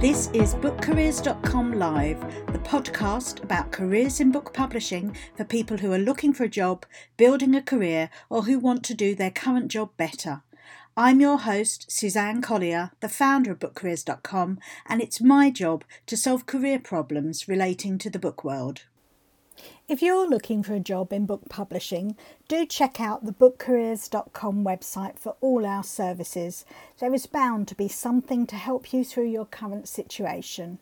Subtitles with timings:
[0.00, 2.20] This is BookCareers.com Live,
[2.52, 6.86] the podcast about careers in book publishing for people who are looking for a job,
[7.16, 10.42] building a career, or who want to do their current job better.
[10.96, 16.46] I'm your host, Suzanne Collier, the founder of BookCareers.com, and it's my job to solve
[16.46, 18.82] career problems relating to the book world.
[19.88, 22.14] If you're looking for a job in book publishing,
[22.46, 26.66] do check out the bookcareers.com website for all our services.
[27.00, 30.78] There is bound to be something to help you through your current situation.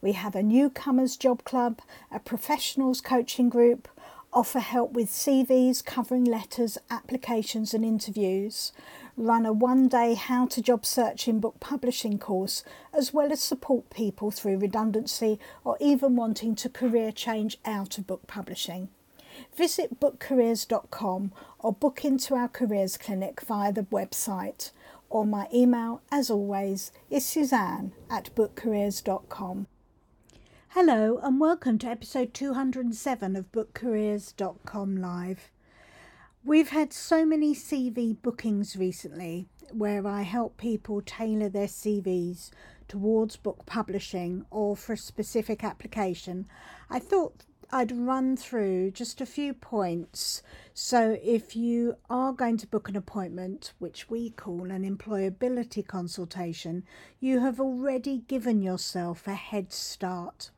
[0.00, 3.88] We have a newcomers job club, a professionals coaching group,
[4.32, 8.72] offer help with CVs, covering letters, applications, and interviews
[9.16, 13.40] run a one day how to job search in book publishing course, as well as
[13.40, 18.88] support people through redundancy or even wanting to career change out of book publishing.
[19.56, 24.70] Visit bookcareers.com or book into our careers clinic via the website.
[25.08, 29.66] Or my email, as always, is suzanne at bookcareers.com.
[30.70, 35.50] Hello, and welcome to episode 207 of bookcareers.com Live.
[36.46, 42.50] We've had so many CV bookings recently where I help people tailor their CVs
[42.86, 46.46] towards book publishing or for a specific application.
[46.88, 50.40] I thought I'd run through just a few points.
[50.72, 56.84] So, if you are going to book an appointment, which we call an employability consultation,
[57.18, 60.50] you have already given yourself a head start.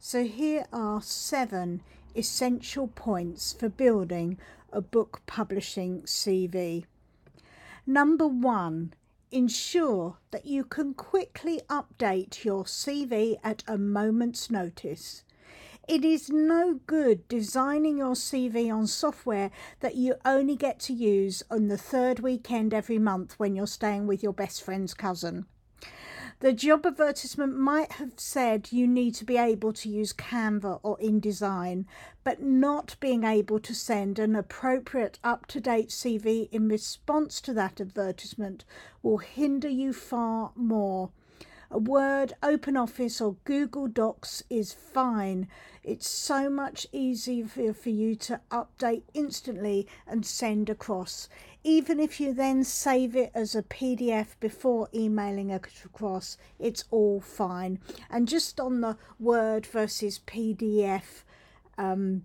[0.00, 1.80] So, here are seven
[2.14, 4.38] essential points for building
[4.72, 6.84] a book publishing CV.
[7.86, 8.94] Number one,
[9.30, 15.24] ensure that you can quickly update your CV at a moment's notice.
[15.88, 19.50] It is no good designing your CV on software
[19.80, 24.06] that you only get to use on the third weekend every month when you're staying
[24.06, 25.46] with your best friend's cousin.
[26.42, 30.98] The job advertisement might have said you need to be able to use Canva or
[30.98, 31.84] InDesign,
[32.24, 37.54] but not being able to send an appropriate up to date CV in response to
[37.54, 38.64] that advertisement
[39.04, 41.10] will hinder you far more.
[41.72, 45.48] A Word, Open Office, or Google Docs is fine.
[45.82, 51.28] It's so much easier for you to update instantly and send across
[51.64, 57.78] even if you then save it as a PDF before emailing across, it's all fine.
[58.10, 61.22] And just on the Word versus PDF
[61.78, 62.24] um,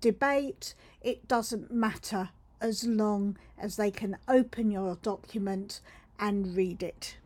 [0.00, 2.30] debate, it doesn't matter
[2.60, 5.80] as long as they can open your document
[6.18, 7.16] and read it.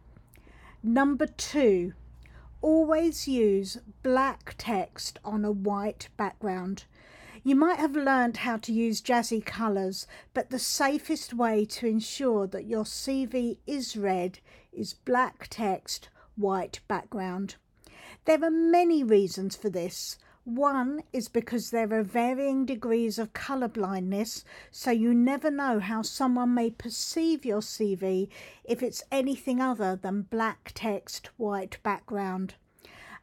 [0.86, 1.94] Number two,
[2.60, 6.84] always use black text on a white background.
[7.42, 12.46] You might have learned how to use jazzy colours, but the safest way to ensure
[12.48, 14.40] that your CV is read
[14.74, 17.54] is black text, white background.
[18.26, 20.18] There are many reasons for this.
[20.44, 26.02] One is because there are varying degrees of colour blindness, so you never know how
[26.02, 28.28] someone may perceive your CV
[28.62, 32.56] if it's anything other than black text, white background.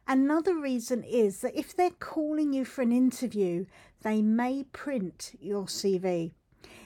[0.08, 3.66] Another reason is that if they're calling you for an interview,
[4.02, 6.32] they may print your CV.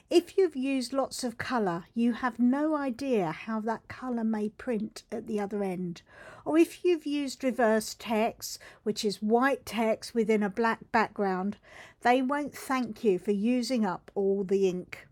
[0.09, 5.03] If you've used lots of colour, you have no idea how that colour may print
[5.11, 6.03] at the other end.
[6.44, 11.56] Or if you've used reverse text, which is white text within a black background,
[12.03, 15.09] they won't thank you for using up all the ink.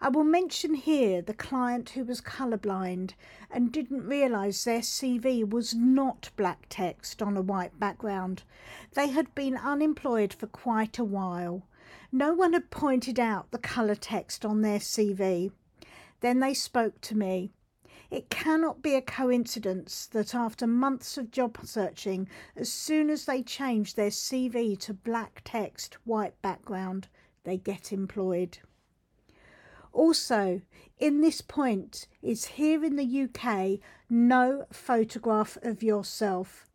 [0.00, 3.14] I will mention here the client who was colourblind
[3.50, 8.44] and didn't realise their CV was not black text on a white background.
[8.94, 11.64] They had been unemployed for quite a while.
[12.14, 15.50] No one had pointed out the colour text on their CV.
[16.20, 17.52] Then they spoke to me.
[18.10, 23.42] It cannot be a coincidence that after months of job searching, as soon as they
[23.42, 27.08] change their CV to black text, white background,
[27.44, 28.58] they get employed.
[29.94, 30.60] Also,
[30.98, 33.80] in this point is here in the UK,
[34.10, 36.66] no photograph of yourself.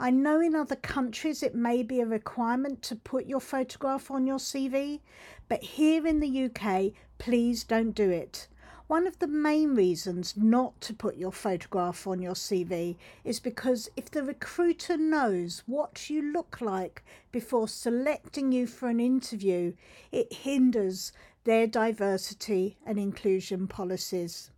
[0.00, 4.28] I know in other countries it may be a requirement to put your photograph on
[4.28, 5.00] your CV,
[5.48, 8.46] but here in the UK, please don't do it.
[8.86, 13.90] One of the main reasons not to put your photograph on your CV is because
[13.96, 19.72] if the recruiter knows what you look like before selecting you for an interview,
[20.12, 21.12] it hinders
[21.42, 24.52] their diversity and inclusion policies.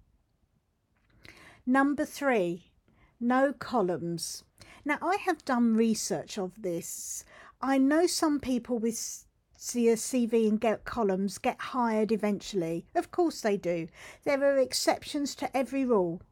[1.64, 2.70] Number three,
[3.18, 4.44] no columns.
[4.84, 7.24] Now, I have done research of this.
[7.60, 9.26] I know some people with
[9.58, 12.86] CV and get columns get hired eventually.
[12.94, 13.88] Of course they do.
[14.24, 16.22] There are exceptions to every rule.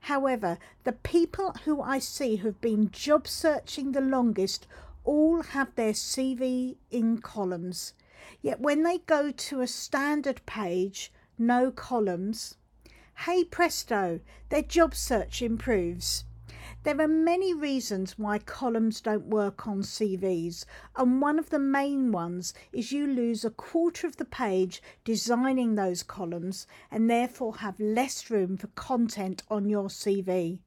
[0.00, 4.68] However, the people who I see who've been job searching the longest
[5.04, 7.92] all have their CV in columns.
[8.40, 12.56] Yet when they go to a standard page, no columns,
[13.26, 16.24] hey presto, their job search improves.
[16.86, 22.12] There are many reasons why columns don't work on CVs, and one of the main
[22.12, 27.80] ones is you lose a quarter of the page designing those columns and therefore have
[27.80, 30.60] less room for content on your CV.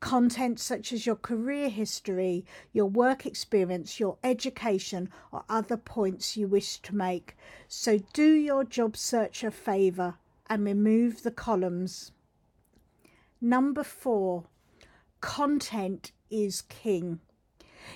[0.00, 2.44] Content such as your career history,
[2.74, 7.38] your work experience, your education, or other points you wish to make.
[7.68, 10.16] So do your job search a favour
[10.46, 12.12] and remove the columns.
[13.40, 14.44] Number four,
[15.24, 17.18] content is king.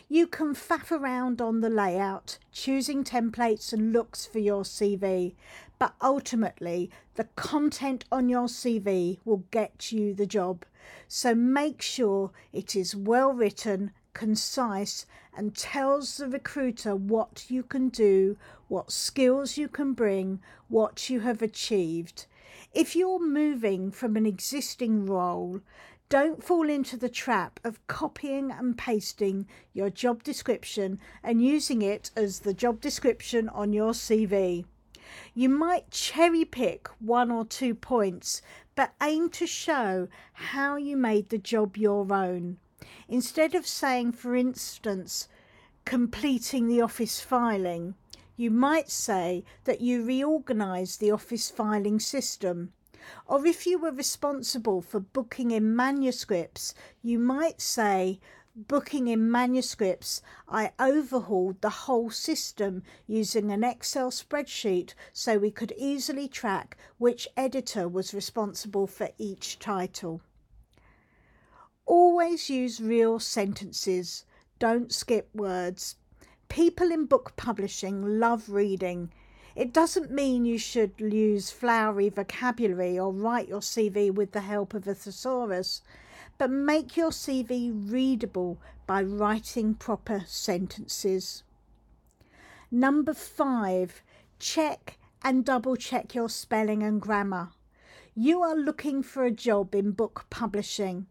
[0.08, 5.34] You can faff around on the layout, choosing templates and looks for your CV,
[5.78, 10.64] but ultimately the content on your CV will get you the job.
[11.06, 15.04] So make sure it is well written, concise,
[15.36, 18.38] and tells the recruiter what you can do,
[18.68, 22.24] what skills you can bring, what you have achieved.
[22.72, 25.60] If you're moving from an existing role,
[26.08, 32.10] don't fall into the trap of copying and pasting your job description and using it
[32.16, 34.64] as the job description on your CV.
[35.34, 38.40] You might cherry pick one or two points,
[38.74, 42.58] but aim to show how you made the job your own.
[43.08, 45.28] Instead of saying, for instance,
[45.84, 47.94] completing the office filing,
[48.36, 52.72] you might say that you reorganised the office filing system.
[53.26, 58.20] Or if you were responsible for booking in manuscripts, you might say,
[58.54, 65.72] booking in manuscripts, I overhauled the whole system using an Excel spreadsheet so we could
[65.76, 70.22] easily track which editor was responsible for each title.
[71.86, 74.24] Always use real sentences,
[74.58, 75.94] don't skip words.
[76.48, 79.12] People in book publishing love reading.
[79.58, 84.72] It doesn't mean you should use flowery vocabulary or write your CV with the help
[84.72, 85.82] of a thesaurus,
[86.38, 91.42] but make your CV readable by writing proper sentences.
[92.70, 94.00] Number five,
[94.38, 97.48] check and double check your spelling and grammar.
[98.14, 101.08] You are looking for a job in book publishing.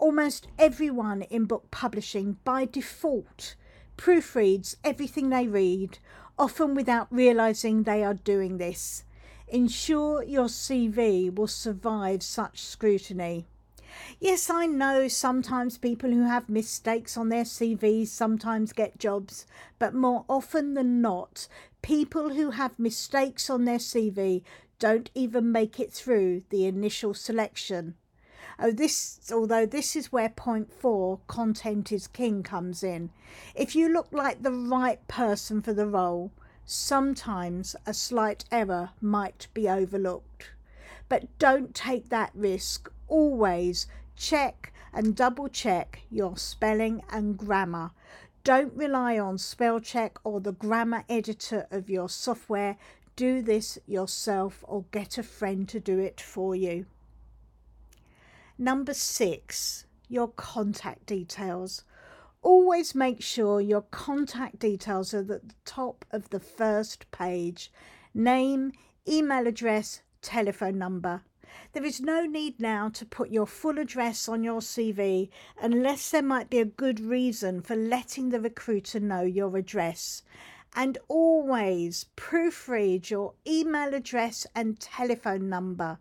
[0.00, 3.54] Almost everyone in book publishing by default
[3.96, 5.98] proofreads everything they read
[6.38, 9.04] often without realizing they are doing this.
[9.48, 13.46] Ensure your CV will survive such scrutiny.
[14.20, 19.46] Yes, I know sometimes people who have mistakes on their CVs sometimes get jobs,
[19.78, 21.48] but more often than not,
[21.82, 24.42] people who have mistakes on their CV
[24.78, 27.94] don't even make it through the initial selection.
[28.58, 33.10] Oh, this, although this is where point four, content is king, comes in.
[33.54, 36.32] If you look like the right person for the role,
[36.64, 40.50] sometimes a slight error might be overlooked.
[41.08, 42.90] But don't take that risk.
[43.06, 43.86] Always
[44.16, 47.92] check and double check your spelling and grammar.
[48.44, 52.76] Don't rely on spell check or the grammar editor of your software.
[53.16, 56.86] Do this yourself or get a friend to do it for you.
[58.60, 61.84] Number six, your contact details.
[62.42, 67.70] Always make sure your contact details are at the top of the first page
[68.12, 68.72] name,
[69.06, 71.22] email address, telephone number.
[71.72, 75.28] There is no need now to put your full address on your CV
[75.62, 80.24] unless there might be a good reason for letting the recruiter know your address.
[80.74, 85.98] And always proofread your email address and telephone number.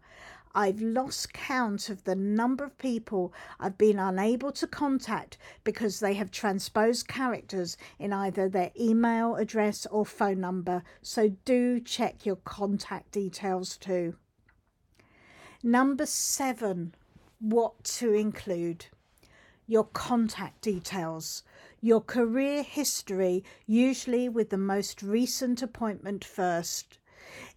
[0.57, 6.15] I've lost count of the number of people I've been unable to contact because they
[6.15, 12.37] have transposed characters in either their email address or phone number, so do check your
[12.37, 14.15] contact details too.
[15.61, 16.95] Number seven,
[17.39, 18.87] what to include.
[19.67, 21.43] Your contact details,
[21.81, 26.97] your career history, usually with the most recent appointment first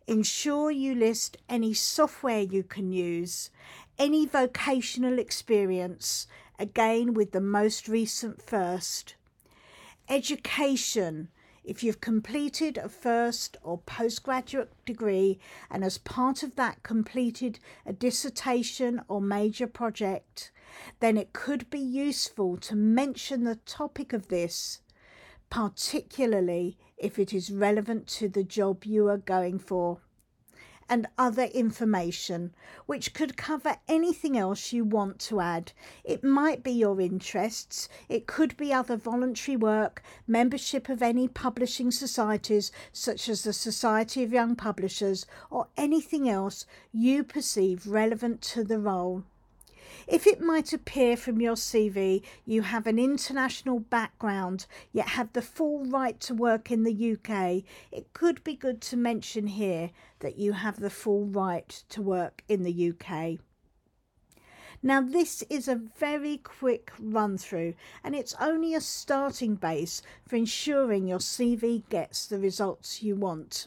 [0.07, 3.51] Ensure you list any software you can use,
[3.99, 6.27] any vocational experience,
[6.59, 9.15] again with the most recent first.
[10.09, 11.29] Education,
[11.63, 15.39] if you've completed a first or postgraduate degree
[15.71, 20.51] and as part of that completed a dissertation or major project,
[21.01, 24.81] then it could be useful to mention the topic of this,
[25.51, 29.99] particularly if it is relevant to the job you are going for.
[30.89, 32.53] and other information,
[32.87, 35.71] which could cover anything else you want to add.
[36.03, 41.93] It might be your interests, it could be other voluntary work, membership of any publishing
[41.93, 48.65] societies, such as the Society of Young Publishers, or anything else you perceive relevant to
[48.65, 49.23] the role.
[50.07, 55.43] If it might appear from your CV you have an international background yet have the
[55.43, 60.39] full right to work in the UK, it could be good to mention here that
[60.39, 63.39] you have the full right to work in the UK.
[64.83, 70.37] Now, this is a very quick run through and it's only a starting base for
[70.37, 73.67] ensuring your CV gets the results you want.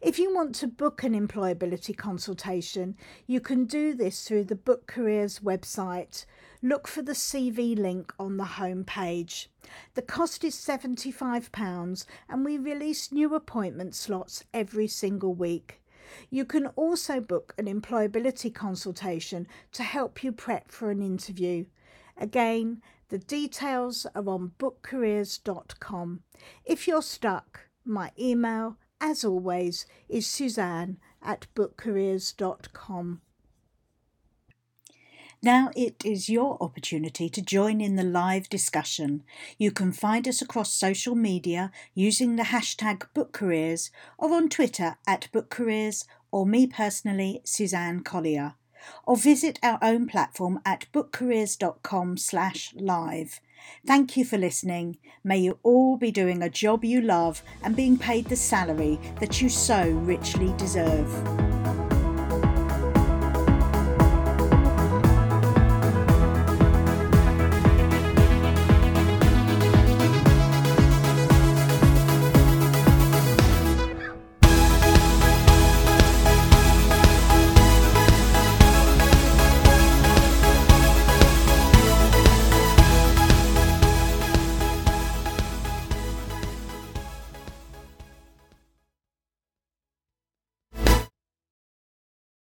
[0.00, 2.96] If you want to book an employability consultation,
[3.26, 6.24] you can do this through the Book Careers website.
[6.62, 9.50] Look for the CV link on the home page.
[9.94, 15.80] The cost is £75 and we release new appointment slots every single week.
[16.30, 21.66] You can also book an employability consultation to help you prep for an interview.
[22.16, 26.20] Again, the details are on bookcareers.com.
[26.64, 33.20] If you're stuck, my email as always, is Suzanne at bookcareers.com.
[35.44, 39.24] Now it is your opportunity to join in the live discussion.
[39.58, 45.28] You can find us across social media using the hashtag BookCareers or on Twitter at
[45.32, 48.54] BookCareers or me personally, Suzanne Collier.
[49.04, 53.40] Or visit our own platform at bookcareers.com slash live.
[53.86, 54.98] Thank you for listening.
[55.24, 59.40] May you all be doing a job you love and being paid the salary that
[59.40, 61.51] you so richly deserve.